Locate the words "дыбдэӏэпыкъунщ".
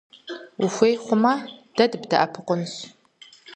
1.91-2.73